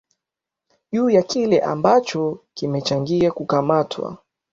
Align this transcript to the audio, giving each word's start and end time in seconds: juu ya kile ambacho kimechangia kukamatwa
juu 0.91 1.09
ya 1.09 1.23
kile 1.23 1.59
ambacho 1.59 2.39
kimechangia 2.55 3.31
kukamatwa 3.31 4.17